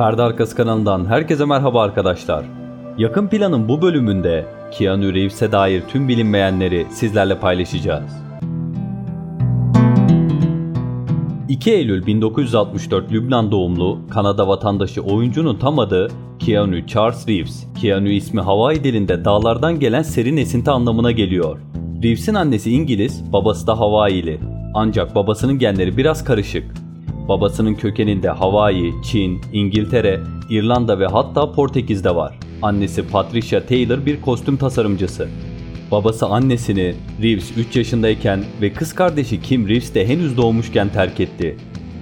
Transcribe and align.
Perde 0.00 0.22
Arkası 0.22 0.56
kanalından 0.56 1.06
herkese 1.06 1.44
merhaba 1.44 1.82
arkadaşlar. 1.82 2.44
Yakın 2.98 3.28
planın 3.28 3.68
bu 3.68 3.82
bölümünde 3.82 4.46
Keanu 4.72 5.14
Reeves'e 5.14 5.52
dair 5.52 5.82
tüm 5.88 6.08
bilinmeyenleri 6.08 6.86
sizlerle 6.90 7.38
paylaşacağız. 7.38 8.12
2 11.48 11.72
Eylül 11.72 12.06
1964 12.06 13.12
Lübnan 13.12 13.50
doğumlu 13.50 13.98
Kanada 14.10 14.48
vatandaşı 14.48 15.02
oyuncunun 15.02 15.58
tam 15.58 15.78
adı 15.78 16.08
Keanu 16.38 16.86
Charles 16.86 17.28
Reeves. 17.28 17.66
Keanu 17.80 18.08
ismi 18.08 18.40
Hawaii 18.40 18.84
dilinde 18.84 19.24
dağlardan 19.24 19.80
gelen 19.80 20.02
serin 20.02 20.36
esinti 20.36 20.70
anlamına 20.70 21.10
geliyor. 21.10 21.58
Reeves'in 22.02 22.34
annesi 22.34 22.70
İngiliz, 22.70 23.32
babası 23.32 23.66
da 23.66 23.80
Hawaii'li. 23.80 24.40
Ancak 24.74 25.14
babasının 25.14 25.58
genleri 25.58 25.96
biraz 25.96 26.24
karışık. 26.24 26.89
Babasının 27.28 27.74
kökeninde 27.74 28.28
Hawaii, 28.28 28.94
Çin, 29.02 29.40
İngiltere, 29.52 30.20
İrlanda 30.50 30.98
ve 30.98 31.06
hatta 31.06 31.52
Portekiz'de 31.52 32.14
var. 32.14 32.38
Annesi 32.62 33.08
Patricia 33.08 33.66
Taylor 33.66 34.06
bir 34.06 34.20
kostüm 34.20 34.56
tasarımcısı. 34.56 35.28
Babası 35.90 36.26
annesini 36.26 36.94
Reeves 37.22 37.58
3 37.58 37.76
yaşındayken 37.76 38.44
ve 38.62 38.72
kız 38.72 38.92
kardeşi 38.92 39.42
Kim 39.42 39.68
Reeves 39.68 39.94
de 39.94 40.08
henüz 40.08 40.36
doğmuşken 40.36 40.88
terk 40.88 41.20
etti. 41.20 41.56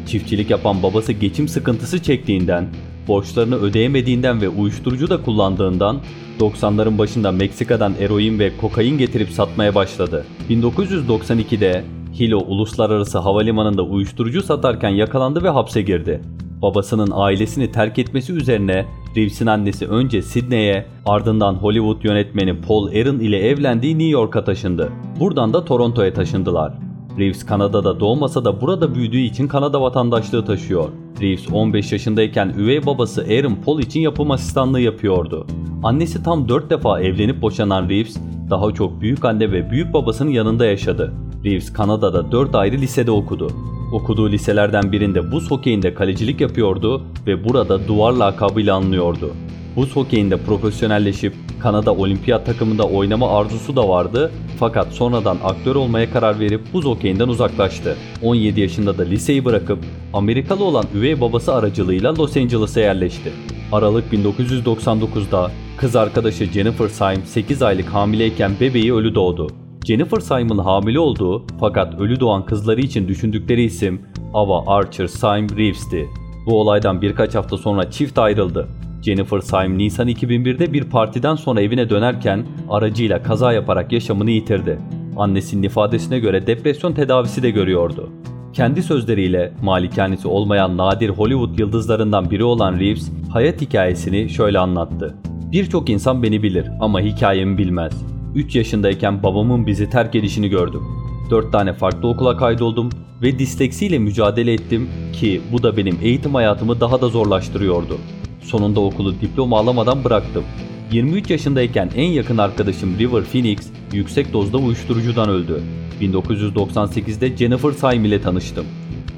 Çiftçilik 0.06 0.50
yapan 0.50 0.82
babası 0.82 1.12
geçim 1.12 1.48
sıkıntısı 1.48 2.02
çektiğinden, 2.02 2.68
borçlarını 3.08 3.56
ödeyemediğinden 3.56 4.40
ve 4.40 4.48
uyuşturucu 4.48 5.10
da 5.10 5.22
kullandığından 5.22 6.00
90'ların 6.40 6.98
başında 6.98 7.32
Meksika'dan 7.32 7.94
eroin 8.00 8.38
ve 8.38 8.52
kokain 8.60 8.98
getirip 8.98 9.30
satmaya 9.30 9.74
başladı. 9.74 10.24
1992'de 10.50 11.84
Hilo 12.20 12.38
Uluslararası 12.38 13.18
Havalimanı'nda 13.18 13.82
uyuşturucu 13.82 14.42
satarken 14.42 14.88
yakalandı 14.88 15.42
ve 15.42 15.48
hapse 15.48 15.82
girdi. 15.82 16.20
Babasının 16.62 17.10
ailesini 17.12 17.72
terk 17.72 17.98
etmesi 17.98 18.32
üzerine 18.32 18.86
Reeves'in 19.16 19.46
annesi 19.46 19.86
önce 19.86 20.22
Sydney'e 20.22 20.86
ardından 21.06 21.54
Hollywood 21.54 22.04
yönetmeni 22.04 22.60
Paul 22.60 22.86
Aaron 22.86 23.18
ile 23.18 23.38
evlendiği 23.38 23.98
New 23.98 24.10
York'a 24.10 24.44
taşındı. 24.44 24.92
Buradan 25.20 25.52
da 25.52 25.64
Toronto'ya 25.64 26.14
taşındılar. 26.14 26.72
Reeves 27.18 27.46
Kanada'da 27.46 28.00
doğmasa 28.00 28.44
da 28.44 28.60
burada 28.60 28.94
büyüdüğü 28.94 29.18
için 29.18 29.48
Kanada 29.48 29.80
vatandaşlığı 29.80 30.44
taşıyor. 30.44 30.88
Reeves 31.20 31.52
15 31.52 31.92
yaşındayken 31.92 32.54
üvey 32.58 32.86
babası 32.86 33.20
Aaron 33.22 33.56
Paul 33.64 33.80
için 33.80 34.00
yapım 34.00 34.30
asistanlığı 34.30 34.80
yapıyordu. 34.80 35.46
Annesi 35.82 36.22
tam 36.22 36.48
4 36.48 36.70
defa 36.70 37.00
evlenip 37.00 37.42
boşanan 37.42 37.88
Reeves 37.88 38.16
daha 38.50 38.72
çok 38.72 39.00
büyük 39.00 39.24
anne 39.24 39.52
ve 39.52 39.70
büyük 39.70 39.94
babasının 39.94 40.30
yanında 40.30 40.66
yaşadı. 40.66 41.12
Reeves 41.44 41.72
Kanada'da 41.72 42.32
4 42.32 42.54
ayrı 42.54 42.76
lisede 42.76 43.10
okudu. 43.10 43.50
Okuduğu 43.92 44.30
liselerden 44.30 44.92
birinde 44.92 45.32
buz 45.32 45.50
hokeyinde 45.50 45.94
kalecilik 45.94 46.40
yapıyordu 46.40 47.02
ve 47.26 47.44
burada 47.44 47.88
duvar 47.88 48.12
lakabıyla 48.12 48.76
anılıyordu. 48.76 49.30
Buz 49.76 49.96
hokeyinde 49.96 50.36
profesyonelleşip 50.36 51.34
Kanada 51.60 51.94
olimpiyat 51.94 52.46
takımında 52.46 52.84
oynama 52.84 53.38
arzusu 53.38 53.76
da 53.76 53.88
vardı 53.88 54.30
fakat 54.58 54.92
sonradan 54.92 55.38
aktör 55.44 55.76
olmaya 55.76 56.10
karar 56.10 56.40
verip 56.40 56.60
buz 56.72 56.84
hokeyinden 56.84 57.28
uzaklaştı. 57.28 57.96
17 58.22 58.60
yaşında 58.60 58.98
da 58.98 59.02
liseyi 59.02 59.44
bırakıp 59.44 59.78
Amerikalı 60.12 60.64
olan 60.64 60.84
üvey 60.94 61.20
babası 61.20 61.54
aracılığıyla 61.54 62.14
Los 62.18 62.36
Angeles'a 62.36 62.80
yerleşti. 62.80 63.32
Aralık 63.72 64.12
1999'da 64.12 65.50
kız 65.76 65.96
arkadaşı 65.96 66.44
Jennifer 66.44 66.88
Syme 66.88 67.26
8 67.26 67.62
aylık 67.62 67.88
hamileyken 67.88 68.52
bebeği 68.60 68.94
ölü 68.94 69.14
doğdu. 69.14 69.67
Jennifer 69.88 70.20
Syme'ın 70.20 70.58
hamile 70.58 71.00
olduğu 71.00 71.46
fakat 71.60 72.00
ölü 72.00 72.20
doğan 72.20 72.46
kızları 72.46 72.80
için 72.80 73.08
düşündükleri 73.08 73.62
isim 73.62 74.02
Ava 74.34 74.64
Archer 74.66 75.06
Syme 75.06 75.48
Reeves'ti. 75.56 76.08
Bu 76.46 76.60
olaydan 76.60 77.02
birkaç 77.02 77.34
hafta 77.34 77.56
sonra 77.56 77.90
çift 77.90 78.18
ayrıldı. 78.18 78.68
Jennifer 79.02 79.40
Syme 79.40 79.78
Nisan 79.78 80.08
2001'de 80.08 80.72
bir 80.72 80.84
partiden 80.84 81.34
sonra 81.34 81.60
evine 81.60 81.90
dönerken 81.90 82.46
aracıyla 82.70 83.22
kaza 83.22 83.52
yaparak 83.52 83.92
yaşamını 83.92 84.30
yitirdi. 84.30 84.78
Annesinin 85.16 85.62
ifadesine 85.62 86.18
göre 86.18 86.46
depresyon 86.46 86.92
tedavisi 86.92 87.42
de 87.42 87.50
görüyordu. 87.50 88.10
Kendi 88.52 88.82
sözleriyle 88.82 89.52
malikanesi 89.62 90.28
olmayan 90.28 90.76
nadir 90.76 91.08
Hollywood 91.08 91.58
yıldızlarından 91.58 92.30
biri 92.30 92.44
olan 92.44 92.80
Reeves 92.80 93.12
hayat 93.32 93.60
hikayesini 93.60 94.28
şöyle 94.30 94.58
anlattı. 94.58 95.14
Birçok 95.52 95.90
insan 95.90 96.22
beni 96.22 96.42
bilir 96.42 96.66
ama 96.80 97.00
hikayemi 97.00 97.58
bilmez. 97.58 98.17
3 98.34 98.56
yaşındayken 98.56 99.22
babamın 99.22 99.66
bizi 99.66 99.90
terk 99.90 100.14
edişini 100.14 100.48
gördüm. 100.48 100.82
4 101.30 101.52
tane 101.52 101.72
farklı 101.72 102.08
okula 102.08 102.36
kaydoldum 102.36 102.90
ve 103.22 103.38
disleksiyle 103.38 103.98
mücadele 103.98 104.52
ettim 104.52 104.88
ki 105.12 105.40
bu 105.52 105.62
da 105.62 105.76
benim 105.76 105.98
eğitim 106.02 106.34
hayatımı 106.34 106.80
daha 106.80 107.00
da 107.00 107.08
zorlaştırıyordu. 107.08 107.98
Sonunda 108.40 108.80
okulu 108.80 109.20
diploma 109.20 109.58
alamadan 109.58 110.04
bıraktım. 110.04 110.44
23 110.92 111.30
yaşındayken 111.30 111.90
en 111.96 112.10
yakın 112.10 112.38
arkadaşım 112.38 112.98
River 112.98 113.24
Phoenix 113.24 113.58
yüksek 113.92 114.32
dozda 114.32 114.58
uyuşturucudan 114.58 115.28
öldü. 115.28 115.62
1998'de 116.00 117.36
Jennifer 117.36 117.72
Syme 117.72 118.08
ile 118.08 118.22
tanıştım. 118.22 118.66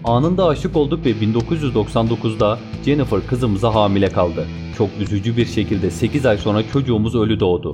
Anında 0.05 0.47
aşık 0.47 0.77
olduk 0.77 1.07
ve 1.07 1.11
1999'da 1.11 2.59
Jennifer 2.85 3.21
kızımıza 3.27 3.75
hamile 3.75 4.09
kaldı. 4.09 4.47
Çok 4.79 4.89
üzücü 5.01 5.37
bir 5.37 5.47
şekilde 5.47 5.91
8 5.91 6.27
ay 6.27 6.39
sonra 6.39 6.63
çocuğumuz 6.73 7.15
ölü 7.15 7.41
doğdu. 7.41 7.73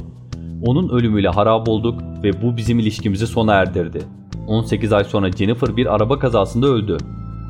Onun 0.62 0.88
ölümüyle 0.88 1.28
harap 1.28 1.68
olduk 1.68 2.02
ve 2.22 2.42
bu 2.42 2.56
bizim 2.56 2.78
ilişkimizi 2.78 3.26
sona 3.26 3.52
erdirdi. 3.52 4.02
18 4.46 4.92
ay 4.92 5.04
sonra 5.04 5.32
Jennifer 5.32 5.76
bir 5.76 5.94
araba 5.94 6.18
kazasında 6.18 6.66
öldü. 6.66 6.96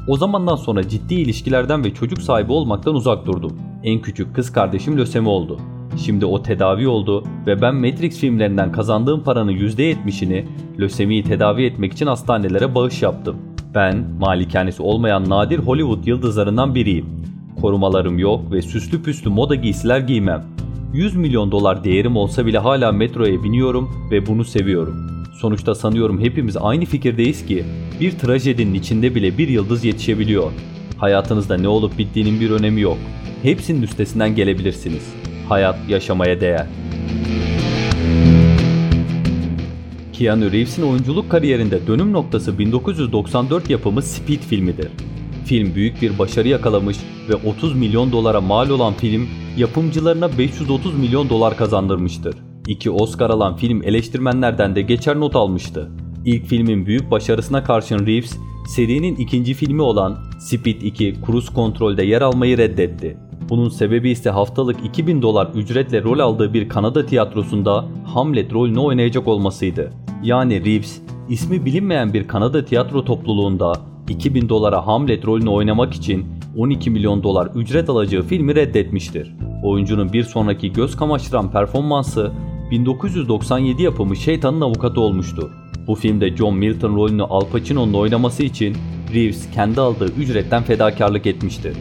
O 0.08 0.16
zamandan 0.16 0.56
sonra 0.56 0.88
ciddi 0.88 1.14
ilişkilerden 1.14 1.84
ve 1.84 1.94
çocuk 1.94 2.22
sahibi 2.22 2.52
olmaktan 2.52 2.94
uzak 2.94 3.26
durdum. 3.26 3.58
En 3.84 4.00
küçük 4.00 4.34
kız 4.34 4.52
kardeşim 4.52 4.98
lösemi 4.98 5.28
oldu. 5.28 5.58
Şimdi 6.04 6.26
o 6.26 6.42
tedavi 6.42 6.88
oldu 6.88 7.24
ve 7.46 7.62
ben 7.62 7.74
Matrix 7.74 8.18
filmlerinden 8.18 8.72
kazandığım 8.72 9.22
paranın 9.22 9.52
%70'ini 9.52 10.44
lösemiyi 10.78 11.24
tedavi 11.24 11.64
etmek 11.64 11.92
için 11.92 12.06
hastanelere 12.06 12.74
bağış 12.74 13.02
yaptım. 13.02 13.36
Ben 13.74 14.04
malikanesi 14.20 14.82
olmayan 14.82 15.30
nadir 15.30 15.58
Hollywood 15.58 16.06
yıldızlarından 16.06 16.74
biriyim. 16.74 17.06
Korumalarım 17.60 18.18
yok 18.18 18.52
ve 18.52 18.62
süslü 18.62 19.02
püslü 19.02 19.30
moda 19.30 19.54
giysiler 19.54 20.00
giymem. 20.00 20.55
100 20.96 21.16
milyon 21.16 21.52
dolar 21.52 21.84
değerim 21.84 22.16
olsa 22.16 22.46
bile 22.46 22.58
hala 22.58 22.92
metroya 22.92 23.42
biniyorum 23.42 24.08
ve 24.10 24.26
bunu 24.26 24.44
seviyorum. 24.44 25.26
Sonuçta 25.40 25.74
sanıyorum 25.74 26.20
hepimiz 26.20 26.56
aynı 26.56 26.84
fikirdeyiz 26.84 27.46
ki 27.46 27.64
bir 28.00 28.18
trajedinin 28.18 28.74
içinde 28.74 29.14
bile 29.14 29.38
bir 29.38 29.48
yıldız 29.48 29.84
yetişebiliyor. 29.84 30.52
Hayatınızda 30.98 31.56
ne 31.56 31.68
olup 31.68 31.98
bittiğinin 31.98 32.40
bir 32.40 32.50
önemi 32.50 32.80
yok. 32.80 32.98
Hepsinin 33.42 33.82
üstesinden 33.82 34.34
gelebilirsiniz. 34.34 35.14
Hayat 35.48 35.76
yaşamaya 35.88 36.40
değer. 36.40 36.66
Keanu 40.12 40.52
Reeves'in 40.52 40.82
oyunculuk 40.82 41.30
kariyerinde 41.30 41.86
dönüm 41.86 42.12
noktası 42.12 42.58
1994 42.58 43.70
yapımı 43.70 44.02
Speed 44.02 44.40
filmidir. 44.40 44.88
Film 45.46 45.74
büyük 45.74 46.02
bir 46.02 46.18
başarı 46.18 46.48
yakalamış 46.48 46.96
ve 47.28 47.34
30 47.34 47.74
milyon 47.74 48.12
dolara 48.12 48.40
mal 48.40 48.70
olan 48.70 48.94
film 48.94 49.28
yapımcılarına 49.56 50.38
530 50.38 50.98
milyon 50.98 51.28
dolar 51.28 51.56
kazandırmıştır. 51.56 52.34
İki 52.68 52.90
Oscar 52.90 53.30
alan 53.30 53.56
film 53.56 53.82
eleştirmenlerden 53.82 54.76
de 54.76 54.82
geçer 54.82 55.20
not 55.20 55.36
almıştı. 55.36 55.90
İlk 56.24 56.46
filmin 56.46 56.86
büyük 56.86 57.10
başarısına 57.10 57.64
karşın 57.64 58.06
Reeves, 58.06 58.38
serinin 58.68 59.16
ikinci 59.16 59.54
filmi 59.54 59.82
olan 59.82 60.18
Speed 60.40 60.80
2 60.80 61.14
Cruise 61.26 61.54
Control'de 61.54 62.04
yer 62.04 62.22
almayı 62.22 62.58
reddetti. 62.58 63.16
Bunun 63.48 63.68
sebebi 63.68 64.10
ise 64.10 64.30
haftalık 64.30 64.76
2000 64.84 65.22
dolar 65.22 65.48
ücretle 65.54 66.02
rol 66.02 66.18
aldığı 66.18 66.54
bir 66.54 66.68
Kanada 66.68 67.06
tiyatrosunda 67.06 67.84
Hamlet 68.04 68.52
rolünü 68.52 68.78
oynayacak 68.78 69.28
olmasıydı. 69.28 69.92
Yani 70.22 70.64
Reeves, 70.64 71.00
ismi 71.28 71.64
bilinmeyen 71.64 72.14
bir 72.14 72.28
Kanada 72.28 72.64
tiyatro 72.64 73.04
topluluğunda 73.04 73.95
2000 74.10 74.48
dolara 74.48 74.86
Hamlet 74.86 75.26
rolünü 75.26 75.48
oynamak 75.48 75.94
için 75.94 76.26
12 76.56 76.90
milyon 76.90 77.22
dolar 77.22 77.48
ücret 77.54 77.88
alacağı 77.88 78.22
filmi 78.22 78.54
reddetmiştir. 78.54 79.34
Oyuncunun 79.64 80.12
bir 80.12 80.24
sonraki 80.24 80.72
göz 80.72 80.96
kamaştıran 80.96 81.52
performansı 81.52 82.32
1997 82.70 83.82
yapımı 83.82 84.16
Şeytanın 84.16 84.60
Avukatı 84.60 85.00
olmuştu. 85.00 85.50
Bu 85.86 85.94
filmde 85.94 86.36
John 86.36 86.56
Milton 86.56 86.96
rolünü 86.96 87.22
Al 87.22 87.44
Pacino'nun 87.52 87.94
oynaması 87.94 88.42
için 88.42 88.76
Reeves 89.14 89.50
kendi 89.54 89.80
aldığı 89.80 90.12
ücretten 90.12 90.62
fedakarlık 90.62 91.26
etmişti. 91.26 91.72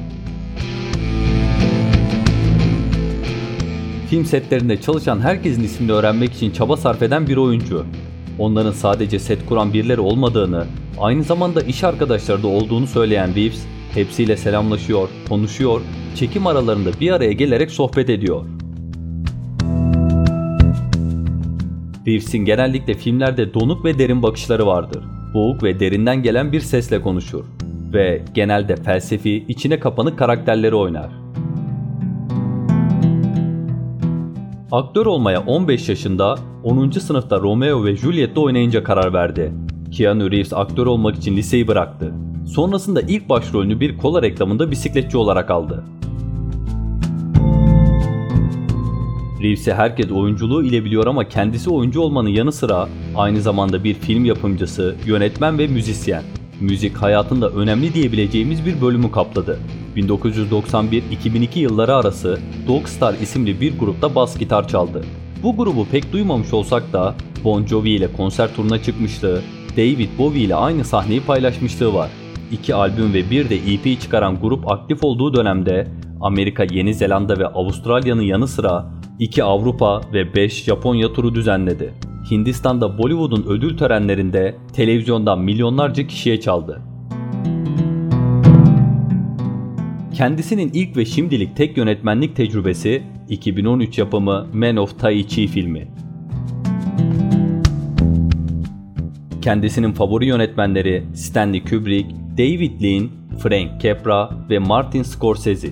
Film 4.09 4.25
setlerinde 4.25 4.81
çalışan 4.81 5.19
herkesin 5.19 5.63
ismini 5.63 5.91
öğrenmek 5.91 6.33
için 6.33 6.51
çaba 6.51 6.77
sarf 6.77 7.01
eden 7.01 7.27
bir 7.27 7.37
oyuncu. 7.37 7.85
Onların 8.39 8.71
sadece 8.71 9.19
set 9.19 9.45
kuran 9.45 9.73
birileri 9.73 10.01
olmadığını, 10.01 10.65
aynı 10.99 11.23
zamanda 11.23 11.61
iş 11.61 11.83
arkadaşları 11.83 12.43
da 12.43 12.47
olduğunu 12.47 12.87
söyleyen 12.87 13.35
Reeves, 13.35 13.65
hepsiyle 13.93 14.37
selamlaşıyor, 14.37 15.09
konuşuyor, 15.29 15.81
çekim 16.15 16.47
aralarında 16.47 16.89
bir 17.01 17.11
araya 17.11 17.31
gelerek 17.31 17.71
sohbet 17.71 18.09
ediyor. 18.09 18.45
Reeves'in 22.07 22.45
genellikle 22.45 22.93
filmlerde 22.93 23.53
donuk 23.53 23.85
ve 23.85 23.99
derin 23.99 24.23
bakışları 24.23 24.65
vardır. 24.65 25.03
Boğuk 25.33 25.63
ve 25.63 25.79
derinden 25.79 26.23
gelen 26.23 26.51
bir 26.51 26.61
sesle 26.61 27.01
konuşur 27.01 27.45
ve 27.93 28.21
genelde 28.33 28.75
felsefi, 28.75 29.45
içine 29.47 29.79
kapanık 29.79 30.19
karakterleri 30.19 30.75
oynar. 30.75 31.24
Aktör 34.75 35.05
olmaya 35.05 35.41
15 35.41 35.89
yaşında 35.89 36.35
10. 36.63 36.91
sınıfta 36.91 37.39
Romeo 37.39 37.85
ve 37.85 37.95
Juliet'te 37.95 38.39
oynayınca 38.39 38.83
karar 38.83 39.13
verdi. 39.13 39.53
Keanu 39.91 40.31
Reeves 40.31 40.53
aktör 40.53 40.85
olmak 40.85 41.15
için 41.15 41.37
liseyi 41.37 41.67
bıraktı. 41.67 42.13
Sonrasında 42.45 43.01
ilk 43.01 43.29
başrolünü 43.29 43.79
bir 43.79 43.97
kola 43.97 44.21
reklamında 44.21 44.71
bisikletçi 44.71 45.17
olarak 45.17 45.51
aldı. 45.51 45.83
Reeves'i 49.41 49.73
herkes 49.73 50.11
oyunculuğu 50.11 50.63
ile 50.63 50.85
biliyor 50.85 51.07
ama 51.07 51.27
kendisi 51.27 51.69
oyuncu 51.69 52.01
olmanın 52.01 52.29
yanı 52.29 52.51
sıra 52.51 52.89
aynı 53.15 53.41
zamanda 53.41 53.83
bir 53.83 53.93
film 53.93 54.25
yapımcısı, 54.25 54.95
yönetmen 55.05 55.57
ve 55.57 55.67
müzisyen. 55.67 56.23
Müzik 56.61 56.97
hayatında 56.97 57.49
önemli 57.49 57.93
diyebileceğimiz 57.93 58.65
bir 58.65 58.81
bölümü 58.81 59.11
kapladı. 59.11 59.59
1991-2002 59.95 61.59
yılları 61.59 61.95
arası 61.95 62.39
Dogstar 62.67 63.13
isimli 63.13 63.61
bir 63.61 63.79
grupta 63.79 64.15
bas 64.15 64.37
gitar 64.39 64.67
çaldı. 64.67 65.05
Bu 65.43 65.57
grubu 65.57 65.85
pek 65.91 66.13
duymamış 66.13 66.53
olsak 66.53 66.93
da 66.93 67.15
Bon 67.43 67.65
Jovi 67.65 67.89
ile 67.89 68.13
konser 68.13 68.55
turuna 68.55 68.83
çıkmışlığı, 68.83 69.41
David 69.77 70.09
Bowie 70.19 70.41
ile 70.41 70.55
aynı 70.55 70.83
sahneyi 70.83 71.21
paylaşmışlığı 71.21 71.93
var. 71.93 72.09
İki 72.51 72.75
albüm 72.75 73.13
ve 73.13 73.29
bir 73.29 73.49
de 73.49 73.55
EP 73.55 74.01
çıkaran 74.01 74.39
grup 74.41 74.71
aktif 74.71 75.03
olduğu 75.03 75.33
dönemde 75.33 75.87
Amerika, 76.21 76.63
Yeni 76.71 76.93
Zelanda 76.93 77.39
ve 77.39 77.47
Avustralya'nın 77.47 78.21
yanı 78.21 78.47
sıra 78.47 78.91
2 79.19 79.43
Avrupa 79.43 80.01
ve 80.13 80.35
5 80.35 80.63
Japonya 80.63 81.13
turu 81.13 81.35
düzenledi. 81.35 81.93
Hindistan'da 82.31 82.97
Bollywood'un 82.97 83.45
ödül 83.47 83.77
törenlerinde 83.77 84.55
televizyondan 84.73 85.39
milyonlarca 85.39 86.07
kişiye 86.07 86.39
çaldı. 86.39 86.81
Kendisinin 90.15 90.71
ilk 90.73 90.97
ve 90.97 91.05
şimdilik 91.05 91.55
tek 91.55 91.77
yönetmenlik 91.77 92.35
tecrübesi 92.35 93.03
2013 93.29 93.97
yapımı 93.97 94.47
Man 94.53 94.75
of 94.75 94.99
Tai 94.99 95.27
Chi 95.27 95.47
filmi. 95.47 95.87
Kendisinin 99.41 99.91
favori 99.91 100.25
yönetmenleri 100.25 101.03
Stanley 101.15 101.63
Kubrick, 101.63 102.09
David 102.37 102.81
Lean, 102.81 103.09
Frank 103.39 103.81
Capra 103.81 104.29
ve 104.49 104.59
Martin 104.59 105.03
Scorsese. 105.03 105.69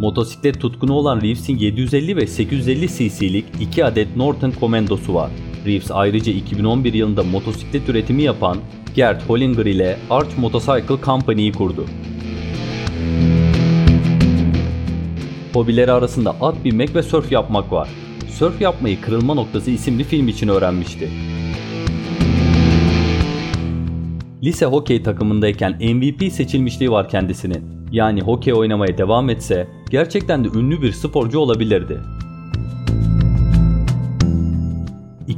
Motosiklet 0.00 0.60
tutkunu 0.60 0.92
olan 0.92 1.20
Reeves'in 1.20 1.58
750 1.58 2.16
ve 2.16 2.26
850 2.26 2.88
cc'lik 2.88 3.44
2 3.60 3.84
adet 3.84 4.16
Norton 4.16 4.52
Commando'su 4.60 5.14
var. 5.14 5.30
Reeves 5.66 5.90
ayrıca 5.90 6.32
2011 6.32 6.94
yılında 6.94 7.22
motosiklet 7.22 7.88
üretimi 7.88 8.22
yapan 8.22 8.58
Gert 8.94 9.28
Hollinger 9.28 9.66
ile 9.66 9.96
Arch 10.10 10.38
Motorcycle 10.38 10.96
Company'yi 11.04 11.52
kurdu. 11.52 11.86
Hobileri 15.52 15.92
arasında 15.92 16.36
at 16.40 16.64
binmek 16.64 16.94
ve 16.94 17.02
surf 17.02 17.32
yapmak 17.32 17.72
var. 17.72 17.88
Surf 18.30 18.60
yapmayı 18.60 19.00
Kırılma 19.00 19.34
Noktası 19.34 19.70
isimli 19.70 20.04
film 20.04 20.28
için 20.28 20.48
öğrenmişti. 20.48 21.10
Lise 24.42 24.66
hokey 24.66 25.02
takımındayken 25.02 25.72
MVP 25.94 26.32
seçilmişliği 26.32 26.90
var 26.90 27.08
kendisinin. 27.08 27.64
Yani 27.92 28.20
hokey 28.20 28.54
oynamaya 28.54 28.98
devam 28.98 29.30
etse 29.30 29.68
gerçekten 29.90 30.44
de 30.44 30.48
ünlü 30.58 30.82
bir 30.82 30.92
sporcu 30.92 31.38
olabilirdi. 31.38 32.00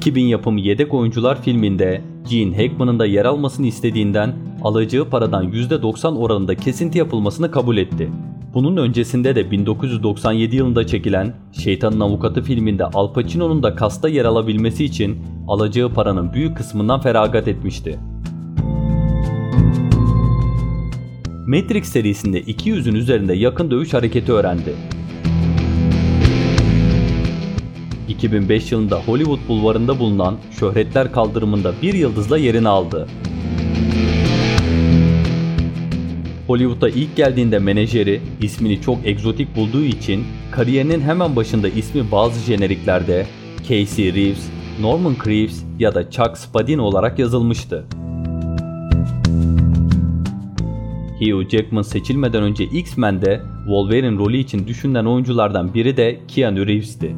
2000 0.06 0.24
yapımı 0.24 0.60
Yedek 0.60 0.94
Oyuncular 0.94 1.42
filminde 1.42 2.02
Gene 2.30 2.56
Hackman'ın 2.56 2.98
da 2.98 3.06
yer 3.06 3.24
almasını 3.24 3.66
istediğinden 3.66 4.34
alacağı 4.62 5.04
paradan 5.10 5.52
%90 5.52 6.18
oranında 6.18 6.54
kesinti 6.54 6.98
yapılmasını 6.98 7.50
kabul 7.50 7.76
etti. 7.76 8.10
Bunun 8.54 8.76
öncesinde 8.76 9.36
de 9.36 9.50
1997 9.50 10.56
yılında 10.56 10.86
çekilen 10.86 11.34
Şeytanın 11.52 12.00
Avukatı 12.00 12.42
filminde 12.42 12.84
Al 12.84 13.12
Pacino'nun 13.12 13.62
da 13.62 13.74
kasta 13.74 14.08
yer 14.08 14.24
alabilmesi 14.24 14.84
için 14.84 15.18
alacağı 15.48 15.92
paranın 15.92 16.32
büyük 16.32 16.56
kısmından 16.56 17.00
feragat 17.00 17.48
etmişti. 17.48 17.98
Matrix 21.46 21.84
serisinde 21.84 22.42
200'ün 22.42 22.94
üzerinde 22.94 23.34
yakın 23.34 23.70
dövüş 23.70 23.94
hareketi 23.94 24.32
öğrendi. 24.32 24.74
2005 28.16 28.72
yılında 28.72 29.00
Hollywood 29.00 29.48
bulvarında 29.48 29.98
bulunan 29.98 30.36
Şöhretler 30.60 31.12
Kaldırımında 31.12 31.72
bir 31.82 31.94
yıldızla 31.94 32.38
yerini 32.38 32.68
aldı. 32.68 33.08
Hollywood'a 36.46 36.88
ilk 36.88 37.16
geldiğinde 37.16 37.58
menajeri 37.58 38.20
ismini 38.42 38.80
çok 38.80 39.06
egzotik 39.06 39.56
bulduğu 39.56 39.84
için 39.84 40.24
kariyerinin 40.50 41.00
hemen 41.00 41.36
başında 41.36 41.68
ismi 41.68 42.10
bazı 42.12 42.40
jeneriklerde 42.40 43.26
Casey 43.68 44.14
Reeves, 44.14 44.48
Norman 44.80 45.16
Reeves 45.26 45.64
ya 45.78 45.94
da 45.94 46.10
Chuck 46.10 46.38
Spadin 46.38 46.78
olarak 46.78 47.18
yazılmıştı. 47.18 47.84
Hugh 51.18 51.48
Jackman 51.48 51.82
seçilmeden 51.82 52.42
önce 52.42 52.64
X-Men'de 52.64 53.40
Wolverine 53.64 54.18
rolü 54.18 54.36
için 54.36 54.66
düşünülen 54.66 55.04
oyunculardan 55.04 55.74
biri 55.74 55.96
de 55.96 56.20
Keanu 56.28 56.66
Reeves'ti. 56.66 57.16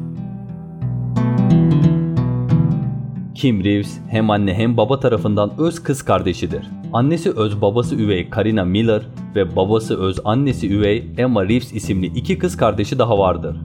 Kim 3.39 3.63
Reeves 3.63 3.99
hem 4.09 4.29
anne 4.29 4.53
hem 4.53 4.77
baba 4.77 4.99
tarafından 4.99 5.51
öz 5.57 5.83
kız 5.83 6.01
kardeşidir. 6.01 6.65
Annesi 6.93 7.31
öz 7.31 7.61
babası 7.61 7.95
üvey 7.95 8.29
Karina 8.29 8.65
Miller 8.65 9.01
ve 9.35 9.55
babası 9.55 10.01
öz 10.01 10.19
annesi 10.25 10.73
üvey 10.73 11.07
Emma 11.17 11.43
Reeves 11.43 11.73
isimli 11.73 12.05
iki 12.05 12.37
kız 12.37 12.57
kardeşi 12.57 12.99
daha 12.99 13.17
vardır. 13.17 13.57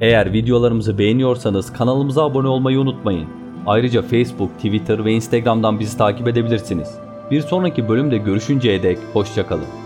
Eğer 0.00 0.32
videolarımızı 0.32 0.98
beğeniyorsanız 0.98 1.72
kanalımıza 1.72 2.24
abone 2.24 2.48
olmayı 2.48 2.80
unutmayın. 2.80 3.26
Ayrıca 3.66 4.02
Facebook, 4.02 4.56
Twitter 4.56 5.04
ve 5.04 5.12
Instagram'dan 5.12 5.80
bizi 5.80 5.98
takip 5.98 6.28
edebilirsiniz. 6.28 6.98
Bir 7.30 7.40
sonraki 7.40 7.88
bölümde 7.88 8.18
görüşünceye 8.18 8.82
dek 8.82 8.98
hoşçakalın. 9.12 9.81